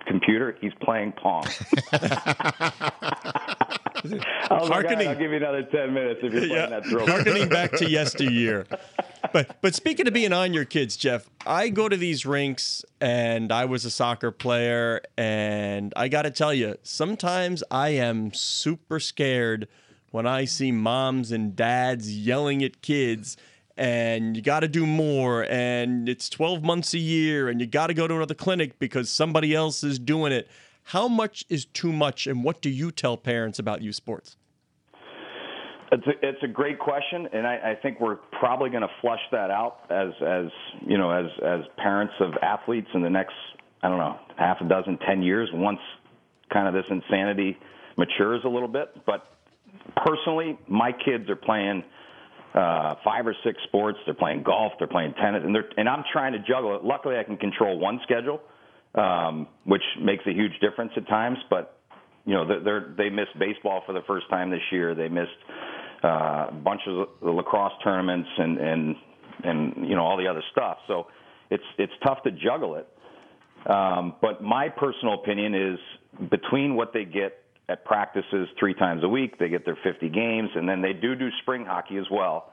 [0.06, 0.56] computer.
[0.60, 1.44] He's playing pong.
[1.92, 2.82] I
[4.02, 6.86] was like, "All right, Harkening- I'll give you another ten minutes if you're playing that
[6.86, 7.06] throw.
[7.06, 8.66] Harkening back to yesteryear.
[9.32, 13.52] But but speaking of being on your kids, Jeff, I go to these rinks and
[13.52, 18.98] I was a soccer player and I got to tell you, sometimes I am super
[18.98, 19.68] scared
[20.10, 23.36] when I see moms and dads yelling at kids
[23.80, 27.86] and you got to do more and it's 12 months a year and you got
[27.86, 30.48] to go to another clinic because somebody else is doing it.
[30.84, 34.36] How much is too much and what do you tell parents about youth sports?
[35.92, 39.18] It's a, it's a great question, and I, I think we're probably going to flush
[39.32, 40.46] that out as as
[40.86, 43.34] you know as as parents of athletes in the next
[43.82, 45.80] I don't know half a dozen, ten years once
[46.52, 47.58] kind of this insanity
[47.96, 49.04] matures a little bit.
[49.04, 49.26] But
[49.96, 51.82] personally, my kids are playing
[52.54, 53.98] uh, five or six sports.
[54.04, 54.72] They're playing golf.
[54.78, 56.84] They're playing tennis, and they're and I'm trying to juggle it.
[56.84, 58.40] Luckily, I can control one schedule,
[58.94, 61.38] um, which makes a huge difference at times.
[61.48, 61.78] But
[62.26, 64.94] you know, they're, they're they missed baseball for the first time this year.
[64.94, 65.30] They missed
[66.02, 68.96] uh, a bunch of the lacrosse tournaments and and
[69.44, 70.78] and you know all the other stuff.
[70.88, 71.06] So
[71.50, 72.88] it's it's tough to juggle it.
[73.70, 75.78] Um, but my personal opinion is
[76.30, 77.38] between what they get
[77.70, 81.14] at practices three times a week, they get their 50 games, and then they do
[81.14, 82.52] do spring hockey as well,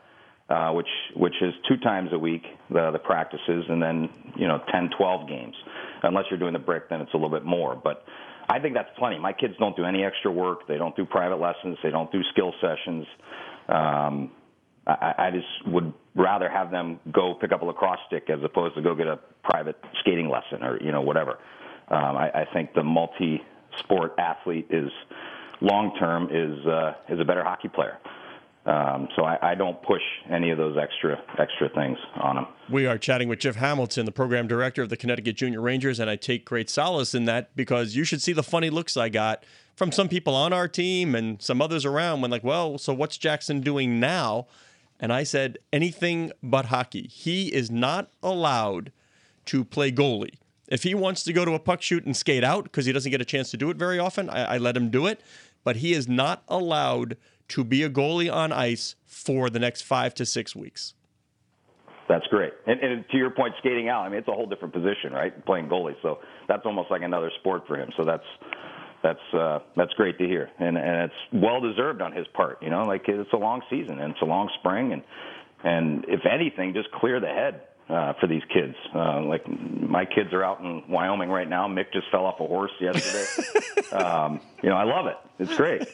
[0.50, 4.62] uh, which which is two times a week the the practices, and then you know
[4.72, 5.56] 10, 12 games.
[6.04, 7.76] Unless you're doing the brick, then it's a little bit more.
[7.76, 8.06] But
[8.48, 9.18] I think that's plenty.
[9.18, 10.68] My kids don't do any extra work.
[10.68, 11.78] They don't do private lessons.
[11.82, 13.06] They don't do skill sessions.
[13.68, 14.32] Um,
[14.88, 18.82] I, just would rather have them go pick up a lacrosse stick as opposed to
[18.82, 21.40] go get a private skating lesson or you know whatever.
[21.90, 22.84] Um, I, I think the
[23.78, 24.90] multi-sport athlete is
[25.62, 27.98] long term is uh, is a better hockey player.
[28.66, 32.48] Um, so I, I don't push any of those extra extra things on them.
[32.70, 36.10] We are chatting with Jeff Hamilton, the program director of the Connecticut Junior Rangers, and
[36.10, 39.46] I take great solace in that because you should see the funny looks I got
[39.76, 43.18] from some people on our team and some others around when like, well, so what's
[43.18, 44.48] Jackson doing now?
[45.00, 47.08] And I said, anything but hockey.
[47.08, 48.92] He is not allowed
[49.46, 50.40] to play goalie.
[50.68, 53.12] If he wants to go to a puck shoot and skate out because he doesn't
[53.12, 55.22] get a chance to do it very often, I, I let him do it.
[55.64, 57.18] But he is not allowed
[57.50, 60.94] to be a goalie on ice for the next five to six weeks.
[62.08, 62.54] That's great.
[62.66, 64.06] And, and to your point, skating out.
[64.06, 65.46] I mean, it's a whole different position, right?
[65.46, 67.90] Playing goalie, so that's almost like another sport for him.
[67.98, 68.24] So that's
[69.04, 72.62] that's uh, that's great to hear, and and it's well deserved on his part.
[72.64, 75.04] You know, like it's a long season and it's a long spring, and
[75.64, 78.76] and if anything, just clear the head uh, for these kids.
[78.94, 81.68] Uh, like my kids are out in Wyoming right now.
[81.68, 83.26] Mick just fell off a horse yesterday.
[83.92, 85.16] um, you know, I love it.
[85.40, 85.88] It's great.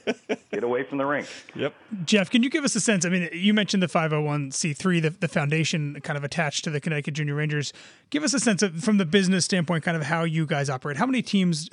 [0.51, 1.27] Get away from the rink.
[1.55, 1.73] Yep.
[2.05, 3.05] Jeff, can you give us a sense?
[3.05, 7.13] I mean, you mentioned the 501c3, the, the foundation kind of attached to the Connecticut
[7.13, 7.73] Junior Rangers.
[8.09, 10.97] Give us a sense of, from the business standpoint, kind of how you guys operate.
[10.97, 11.69] How many teams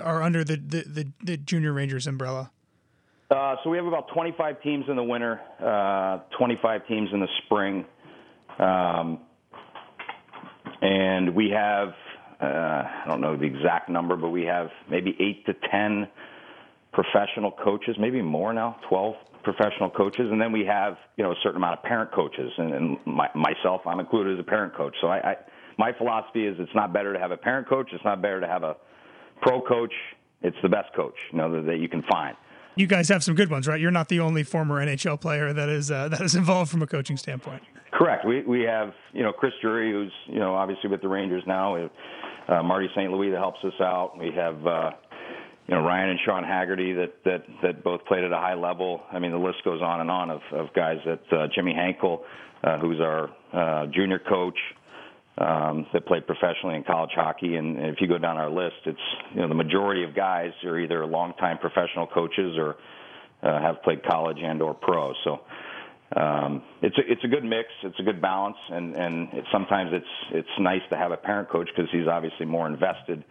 [0.00, 2.50] are under the, the, the, the Junior Rangers umbrella?
[3.30, 7.28] Uh, so we have about 25 teams in the winter, uh, 25 teams in the
[7.44, 7.84] spring,
[8.58, 9.18] um,
[10.82, 11.94] and we have
[12.40, 16.06] uh, I don't know the exact number, but we have maybe eight to 10
[16.92, 21.36] professional coaches, maybe more now, 12 professional coaches, and then we have you know a
[21.42, 24.94] certain amount of parent coaches, and, and my, myself, I'm included as a parent coach.
[25.00, 25.36] So I, I
[25.78, 28.46] my philosophy is it's not better to have a parent coach, it's not better to
[28.46, 28.76] have a
[29.40, 29.92] pro coach.
[30.42, 32.36] It's the best coach, you know, that, that you can find.
[32.76, 33.80] You guys have some good ones, right?
[33.80, 36.86] You're not the only former NHL player that is uh, that is involved from a
[36.86, 37.62] coaching standpoint.
[37.96, 38.26] Correct.
[38.26, 41.76] We we have you know Chris Drury, who's you know obviously with the Rangers now.
[41.76, 41.90] Have,
[42.48, 43.10] uh, Marty St.
[43.10, 44.18] Louis that helps us out.
[44.18, 44.90] We have uh,
[45.66, 49.00] you know Ryan and Sean Haggerty that that that both played at a high level.
[49.10, 52.20] I mean the list goes on and on of of guys that uh, Jimmy Hankel,
[52.62, 54.58] uh, who's our uh, junior coach.
[55.38, 58.98] Um, that played professionally in college hockey, and if you go down our list, it's
[59.34, 62.76] you know the majority of guys are either longtime professional coaches or
[63.42, 65.12] uh, have played college and or pro.
[65.24, 65.40] So
[66.14, 67.68] um, it's a, it's a good mix.
[67.82, 71.48] It's a good balance, and and it, sometimes it's it's nice to have a parent
[71.48, 73.24] coach because he's obviously more invested,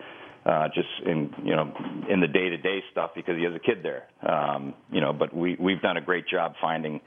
[0.45, 1.71] uh, just in you know
[2.09, 4.07] in the day to day stuff because he has a kid there.
[4.29, 6.99] Um, you know, but we we've done a great job finding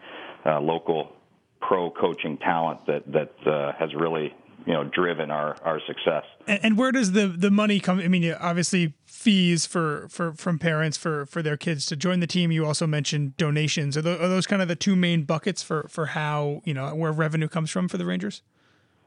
[0.47, 1.13] uh, local
[1.61, 4.33] pro coaching talent that that uh, has really
[4.69, 6.25] you know driven our our success.
[6.47, 8.01] And, and where does the the money come?
[8.01, 12.27] I mean, obviously fees for, for from parents for for their kids to join the
[12.27, 12.53] team.
[12.53, 13.97] You also mentioned donations.
[13.97, 16.95] Are, those, are those kind of the two main buckets for for how you know
[16.95, 18.43] where revenue comes from for the Rangers?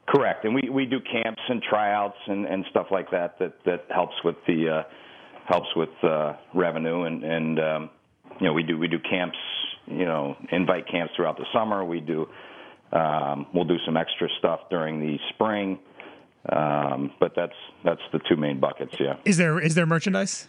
[0.07, 3.85] Correct, and we, we do camps and tryouts and, and stuff like that that that
[3.93, 4.83] helps with the uh,
[5.45, 7.89] helps with uh, revenue and and um,
[8.39, 9.37] you know we do we do camps
[9.85, 11.85] you know invite camps throughout the summer.
[11.85, 12.27] We do
[12.91, 15.79] um, we'll do some extra stuff during the spring,
[16.49, 18.93] um, but that's that's the two main buckets.
[18.99, 19.15] Yeah.
[19.25, 20.47] Is there is there merchandise?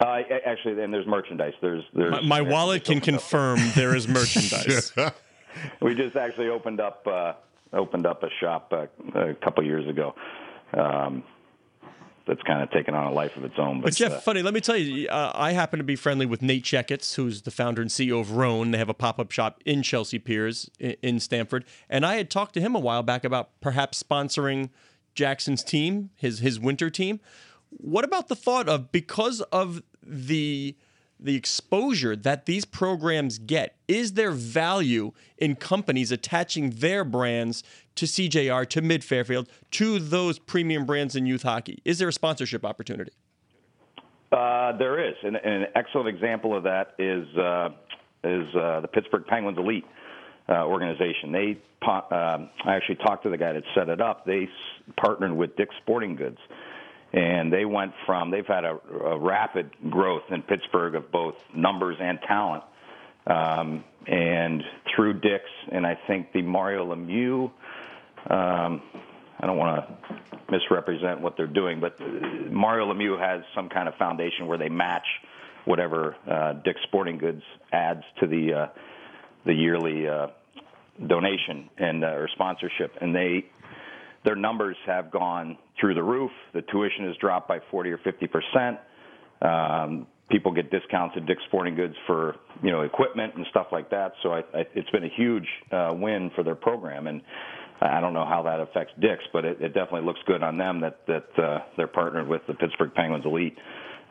[0.00, 1.52] Uh, actually, then there's merchandise.
[1.60, 4.92] There's there's My, my wallet can confirm there is merchandise.
[5.80, 7.34] we just actually opened up uh,
[7.72, 8.86] opened up a shop uh,
[9.18, 10.14] a couple years ago.
[10.72, 11.22] Um,
[12.26, 13.80] that's kind of taken on a life of its own.
[13.80, 14.42] But, But Jeff, uh, funny.
[14.42, 17.50] Let me tell you, uh, I happen to be friendly with Nate Checketts, who's the
[17.50, 18.70] founder and CEO of Rhone.
[18.70, 22.54] They have a pop-up shop in Chelsea Piers in, in Stamford, and I had talked
[22.54, 24.70] to him a while back about perhaps sponsoring
[25.14, 27.20] Jackson's team, his his winter team.
[27.70, 30.76] What about the thought of because of the
[31.18, 37.62] the exposure that these programs get, is there value in companies attaching their brands
[37.96, 41.80] to CJR, to Mid Fairfield, to those premium brands in youth hockey?
[41.84, 43.12] Is there a sponsorship opportunity?
[44.32, 47.68] Uh, there is, and, and an excellent example of that is uh,
[48.24, 49.84] is uh, the Pittsburgh Penguins Elite
[50.48, 51.30] uh, organization.
[51.30, 54.24] They, um I actually talked to the guy that set it up.
[54.24, 54.48] They
[54.96, 56.38] partnered with Dick's Sporting Goods,
[57.14, 61.96] and they went from they've had a, a rapid growth in Pittsburgh of both numbers
[62.00, 62.64] and talent.
[63.26, 64.62] Um, and
[64.94, 67.50] through Dick's, and I think the Mario Lemieux.
[68.28, 68.82] Um,
[69.40, 71.98] I don't want to misrepresent what they're doing, but
[72.50, 75.06] Mario Lemieux has some kind of foundation where they match
[75.64, 78.66] whatever uh, Dick's Sporting Goods adds to the uh,
[79.46, 80.28] the yearly uh,
[81.06, 83.46] donation and uh, or sponsorship, and they
[84.24, 86.30] their numbers have gone through the roof.
[86.52, 88.78] The tuition has dropped by 40 or 50 percent.
[89.42, 93.90] Um, people get discounts at Dick's Sporting Goods for you know equipment and stuff like
[93.90, 94.12] that.
[94.22, 97.22] So I, I, it's been a huge uh, win for their program, and
[97.80, 100.80] I don't know how that affects Dick's, but it, it definitely looks good on them
[100.80, 103.56] that that uh, they're partnered with the Pittsburgh Penguins Elite,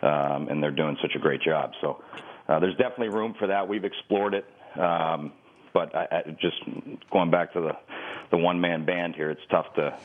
[0.02, 1.72] um, and they're doing such a great job.
[1.82, 2.04] So
[2.50, 3.68] uh, there's definitely room for that.
[3.68, 4.46] We've explored it.
[4.80, 5.34] Um,
[5.74, 6.58] but I, I, just
[7.12, 7.72] going back to the
[8.34, 9.92] the one man band here, it's tough to.
[9.92, 10.00] All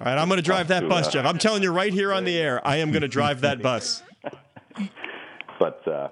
[0.00, 1.26] right, I'm going to drive that to, bus, uh, Jeff.
[1.26, 4.02] I'm telling you right here on the air, I am going to drive that bus.
[5.60, 6.08] but uh,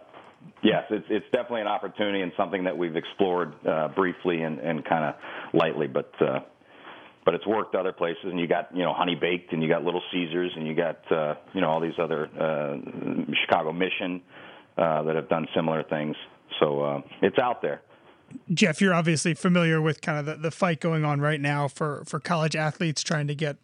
[0.62, 4.84] yes, it's it's definitely an opportunity and something that we've explored uh, briefly and, and
[4.84, 5.14] kind of
[5.54, 6.40] lightly, but uh,
[7.24, 8.24] but it's worked other places.
[8.24, 11.10] And you got you know Honey Baked, and you got Little Caesars, and you got
[11.10, 12.76] uh, you know all these other uh,
[13.46, 14.20] Chicago Mission
[14.76, 16.16] uh, that have done similar things.
[16.60, 17.80] So uh, it's out there.
[18.52, 22.04] Jeff, you're obviously familiar with kind of the, the fight going on right now for,
[22.06, 23.56] for college athletes trying to get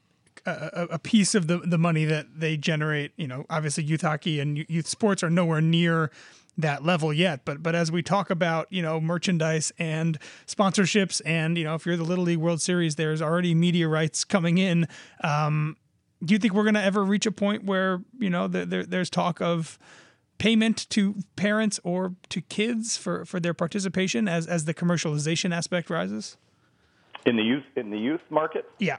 [0.47, 3.13] a, a- piece of the, the money that they generate.
[3.17, 6.11] You know, obviously youth hockey and youth sports are nowhere near
[6.57, 7.45] that level yet.
[7.45, 11.87] But but as we talk about you know merchandise and sponsorships and you know if
[11.87, 14.89] you're the Little League World Series, there's already media rights coming in.
[15.23, 15.77] Um,
[16.25, 18.85] do you think we're going to ever reach a point where you know there, there,
[18.85, 19.79] there's talk of
[20.39, 25.91] payment to parents or to kids for, for their participation as, as the commercialization aspect
[25.91, 26.37] rises?
[27.27, 28.99] In the youth in the youth market, Yeah.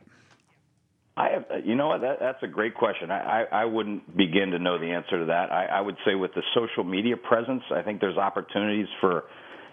[1.18, 2.00] I have, you know what?
[2.00, 3.12] That, that's a great question.
[3.12, 5.52] I, I, I wouldn't begin to know the answer to that.
[5.52, 9.26] I, I would say with the social media presence, I think there's opportunities for.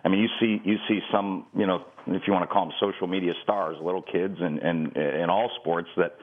[0.04, 2.74] I mean, you see, you see some, you know, if you want to call them
[2.80, 6.16] social media stars, little kids, and and in all sports that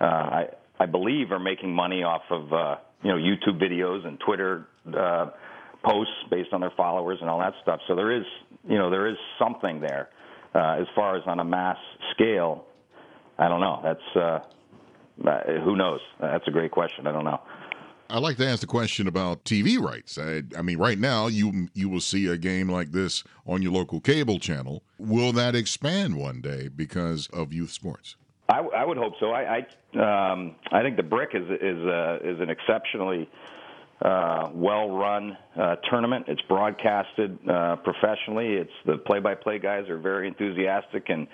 [0.00, 0.46] uh, I
[0.80, 5.30] I believe are making money off of uh, you know YouTube videos and Twitter uh,
[5.84, 7.80] posts based on their followers and all that stuff.
[7.88, 8.24] So there is,
[8.68, 10.10] you know, there is something there.
[10.54, 11.78] Uh, as far as on a mass
[12.12, 12.66] scale,
[13.38, 13.80] I don't know.
[13.82, 16.00] That's uh, uh, who knows.
[16.20, 17.06] That's a great question.
[17.06, 17.40] I don't know.
[18.10, 20.18] I'd like to ask the question about TV rights.
[20.18, 23.72] I, I mean, right now you you will see a game like this on your
[23.72, 24.82] local cable channel.
[24.98, 28.16] Will that expand one day because of youth sports?
[28.50, 29.30] I, I would hope so.
[29.30, 29.64] I
[29.94, 33.30] I, um, I think the Brick is is uh, is an exceptionally
[34.04, 36.26] uh, well-run uh, tournament.
[36.28, 38.54] It's broadcasted uh, professionally.
[38.54, 41.26] It's the play-by-play guys are very enthusiastic and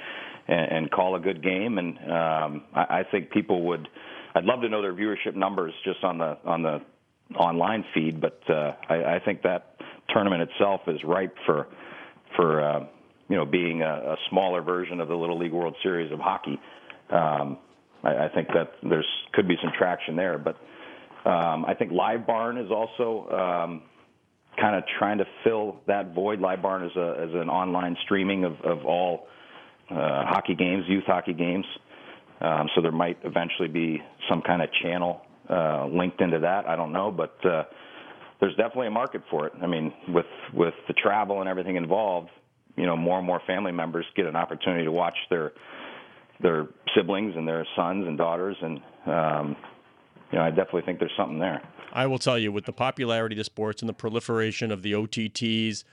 [0.48, 1.78] and, and call a good game.
[1.78, 3.86] And um, I, I think people would.
[4.34, 6.80] I'd love to know their viewership numbers just on the on the
[7.36, 9.76] online feed, but uh, I, I think that
[10.10, 11.66] tournament itself is ripe for
[12.36, 12.80] for uh,
[13.28, 16.58] you know being a, a smaller version of the Little League World Series of hockey.
[17.10, 17.58] Um,
[18.02, 20.56] I, I think that there's could be some traction there, but
[21.28, 23.82] um, I think Live Barn is also um,
[24.58, 26.40] kind of trying to fill that void.
[26.40, 29.26] Live Barn is a is an online streaming of of all
[29.90, 31.66] uh, hockey games, youth hockey games.
[32.40, 36.66] Um, so there might eventually be some kind of channel uh, linked into that.
[36.68, 37.64] I don't know, but uh,
[38.40, 39.52] there's definitely a market for it.
[39.62, 42.30] I mean, with with the travel and everything involved,
[42.76, 45.52] you know, more and more family members get an opportunity to watch their
[46.40, 49.56] their siblings and their sons and daughters, and um,
[50.32, 51.62] you know, I definitely think there's something there.
[51.92, 54.92] I will tell you, with the popularity of the sports and the proliferation of the
[54.92, 55.84] OTTs,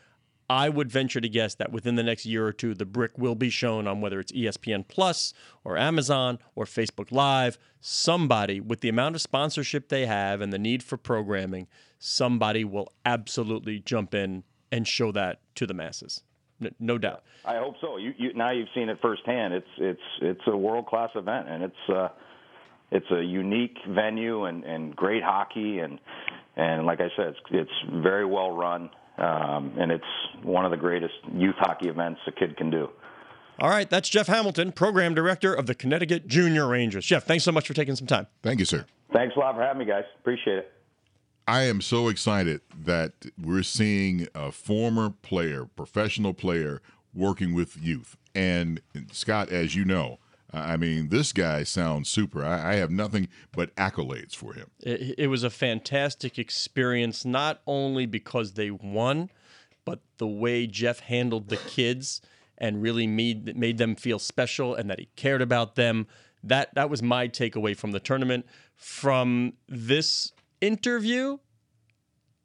[0.50, 3.34] I would venture to guess that within the next year or two, the brick will
[3.34, 7.58] be shown on whether it's ESPN Plus or Amazon or Facebook Live.
[7.80, 11.68] Somebody, with the amount of sponsorship they have and the need for programming,
[11.98, 16.22] somebody will absolutely jump in and show that to the masses.
[16.62, 17.24] N- no doubt.
[17.44, 17.98] I hope so.
[17.98, 19.54] You, you now you've seen it firsthand.
[19.54, 22.10] It's it's it's a world class event, and it's uh,
[22.96, 26.00] it's a unique venue and, and great hockey, and
[26.56, 30.04] and like I said, it's it's very well run, um, and it's
[30.44, 32.90] one of the greatest youth hockey events a kid can do.
[33.60, 37.06] All right, that's Jeff Hamilton, program director of the Connecticut Junior Rangers.
[37.06, 38.28] Jeff, thanks so much for taking some time.
[38.44, 38.86] Thank you, sir.
[39.14, 40.04] Thanks a lot for having me, guys.
[40.20, 40.72] Appreciate it.
[41.48, 46.82] I am so excited that we're seeing a former player, professional player,
[47.14, 48.18] working with youth.
[48.34, 48.82] And
[49.12, 50.20] Scott, as you know,
[50.56, 52.44] I mean, this guy sounds super.
[52.44, 54.70] I, I have nothing but accolades for him.
[54.82, 59.30] It, it was a fantastic experience, not only because they won,
[59.84, 62.22] but the way Jeff handled the kids
[62.58, 66.08] and really made made them feel special and that he cared about them.
[66.44, 68.46] That that was my takeaway from the tournament.
[68.76, 71.38] From this interview,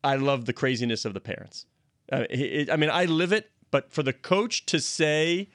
[0.02, 1.66] I love the craziness of the parents.
[2.12, 5.48] Uh, it, I mean, I live it, but for the coach to say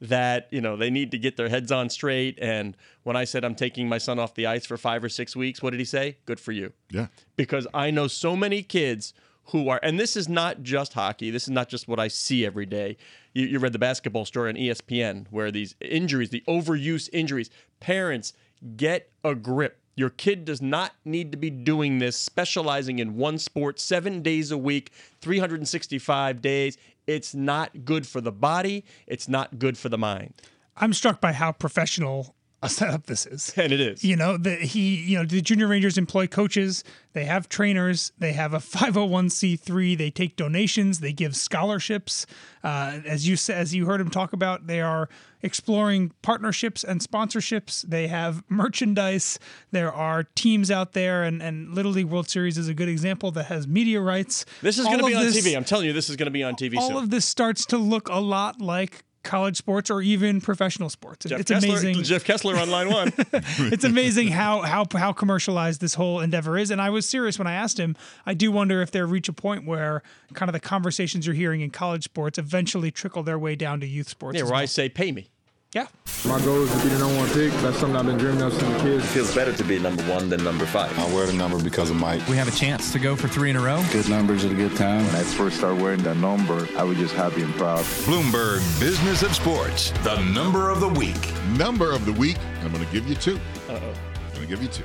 [0.00, 3.44] that you know they need to get their heads on straight, and when I said
[3.44, 5.84] I'm taking my son off the ice for five or six weeks, what did he
[5.86, 6.16] say?
[6.26, 7.08] Good for you Yeah.
[7.36, 9.12] because I know so many kids
[9.46, 11.30] who are, and this is not just hockey.
[11.30, 12.96] This is not just what I see every day.
[13.34, 18.32] You, you read the basketball story on ESPN where these injuries, the overuse injuries, parents
[18.76, 19.78] get a grip.
[19.96, 24.50] Your kid does not need to be doing this, specializing in one sport seven days
[24.52, 26.78] a week, 365 days.
[27.06, 28.84] It's not good for the body.
[29.06, 30.34] It's not good for the mind.
[30.76, 33.52] I'm struck by how professional a setup this is.
[33.60, 34.04] And it is.
[34.04, 38.32] You know, the he, you know, the junior rangers employ coaches, they have trainers, they
[38.32, 42.26] have a 501c3, they take donations, they give scholarships.
[42.62, 45.08] Uh, as you as you heard him talk about, they are
[45.42, 47.82] exploring partnerships and sponsorships.
[47.82, 49.38] They have merchandise.
[49.70, 53.30] There are teams out there, and, and Little League World Series is a good example
[53.32, 54.44] that has media rights.
[54.62, 55.56] This is going to be on this- TV.
[55.56, 56.96] I'm telling you, this is going to be on TV all soon.
[56.98, 61.26] of this starts to look a lot like college sports or even professional sports.
[61.26, 62.02] Jeff it's Kessler, amazing.
[62.02, 63.12] Jeff Kessler on line one.
[63.32, 66.70] it's amazing how how how commercialized this whole endeavor is.
[66.70, 67.96] And I was serious when I asked him.
[68.24, 70.02] I do wonder if they reach a point where
[70.34, 73.86] kind of the conversations you're hearing in college sports eventually trickle their way down to
[73.86, 74.38] youth sports.
[74.38, 75.28] yeah, where I say, pay me.
[75.74, 75.86] Yeah.
[76.26, 77.50] My goal is to be the number one pick.
[77.62, 79.02] That's something I've been dreaming of since a kid.
[79.02, 80.96] feels better to be number one than number five.
[80.98, 82.26] I wear the number because of Mike.
[82.28, 83.82] We have a chance to go for three in a row.
[83.92, 85.06] Good numbers at a good time.
[85.06, 87.84] When I first started wearing that number, I was just happy and proud.
[88.04, 91.32] Bloomberg Business of Sports, the number of the week.
[91.56, 93.74] Number of the week, I'm going to give you 2 Uh-oh.
[93.76, 94.84] I'm going to give you two.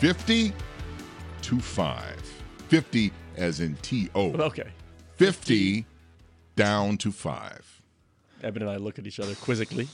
[0.00, 0.52] 50
[1.42, 2.42] to 5.
[2.68, 4.32] 50 as in T O.
[4.34, 4.68] Okay.
[5.16, 5.86] 50
[6.56, 7.73] down to 5.
[8.44, 9.88] Eben and I look at each other quizzically.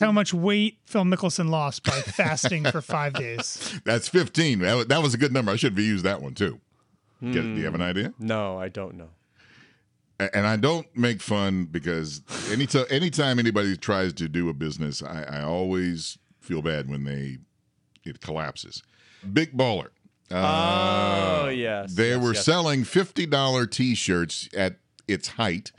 [0.00, 3.80] How much weight Phil Mickelson lost by fasting for five days?
[3.84, 4.58] That's 15.
[4.58, 5.52] That, was a good number.
[5.52, 6.60] I should have used that one too.
[7.22, 7.42] Get?
[7.42, 8.12] Do you have an idea?
[8.18, 9.08] No, I don't know.
[10.18, 15.22] And I don't make fun because anytime anytime anybody tries to do a business, I,
[15.22, 17.38] I always feel bad when they
[18.04, 18.82] it collapses.
[19.30, 19.88] Big baller.
[20.30, 21.94] Uh, oh yes.
[21.94, 22.44] They yes, were yes.
[22.44, 25.72] selling fifty dollar t shirts at its height,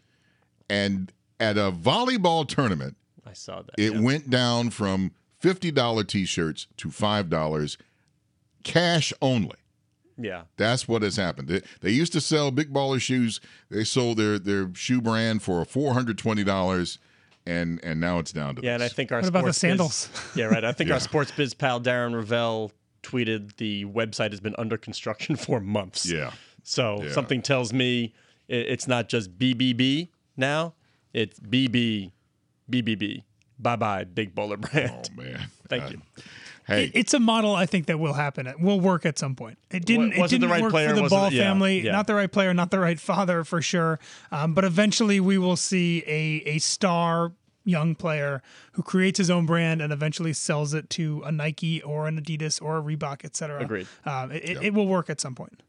[0.70, 2.96] and at a volleyball tournament,
[3.26, 3.76] I saw that.
[3.78, 4.00] it yeah.
[4.00, 7.78] went down from fifty dollar t shirts to five dollars,
[8.64, 9.56] cash only.
[10.20, 10.44] Yeah.
[10.58, 11.48] That's what has happened.
[11.48, 13.40] They, they used to sell big baller shoes.
[13.70, 16.98] They sold their their shoe brand for four hundred twenty dollars,
[17.46, 19.62] and and now it's down to Yeah, and I think our What about the sports
[19.62, 20.10] biz- sandals?
[20.36, 20.64] yeah, right.
[20.66, 20.96] I think Yeah.
[20.96, 22.72] our sports biz pal Darren Rovell
[23.04, 26.10] tweeted the website has been under construction for months.
[26.10, 26.32] yeah.
[26.64, 27.12] So Yeah.
[27.12, 28.14] something tells me
[28.50, 30.74] it's not just BBB now.
[31.14, 32.12] It's BB,
[32.72, 33.24] BBB.
[33.60, 34.92] Bye bye, big baller brand.
[34.94, 36.02] Oh man, Thank Uh, you.
[36.68, 38.46] Hey, It's a model I think that will happen.
[38.46, 39.58] It will work at some point.
[39.72, 40.12] It didn't.
[40.14, 41.34] It wasn't the didn't right work player, for the Ball it?
[41.34, 41.80] Yeah, family.
[41.80, 41.94] yeah.
[41.94, 42.54] Not the right player.
[42.54, 44.00] Not the right father for sure.
[44.32, 47.32] Um, but eventually, we will see a a star
[47.64, 48.42] young player
[48.74, 52.62] who creates his own brand and eventually sells it to a Nike or an Adidas
[52.62, 53.62] or a Reebok, etc.
[53.64, 53.88] Agreed.
[54.06, 55.64] Um, it, it- it will work at some point.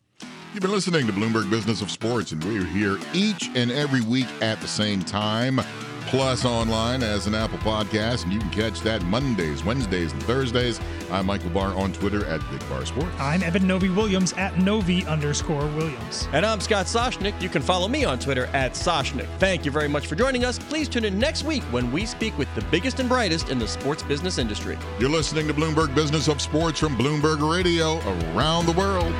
[0.54, 4.26] You've been listening to Bloomberg Business of Sports, and we're here each and every week
[4.40, 5.60] at the same time.
[6.06, 10.80] Plus online as an Apple podcast, and you can catch that Mondays, Wednesdays, and Thursdays.
[11.10, 13.10] I'm Michael Barr on Twitter at Big Barr Sports.
[13.20, 16.26] I'm Eben Novy-Williams at Novy underscore Williams.
[16.32, 17.38] And I'm Scott Soshnick.
[17.42, 19.28] You can follow me on Twitter at Soshnick.
[19.38, 20.58] Thank you very much for joining us.
[20.58, 23.68] Please tune in next week when we speak with the biggest and brightest in the
[23.68, 24.78] sports business industry.
[24.98, 27.98] You're listening to Bloomberg Business of Sports from Bloomberg Radio
[28.34, 29.14] around the world.